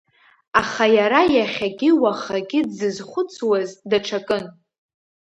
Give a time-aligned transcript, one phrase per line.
[0.61, 4.45] Аха иара иахьагьы уахагьы дзызхәыцуаз даҽакын.